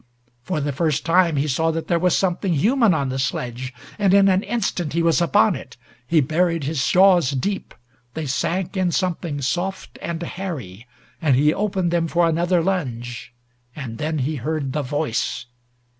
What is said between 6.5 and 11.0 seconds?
his jaws deep. They sank in something soft and hairy,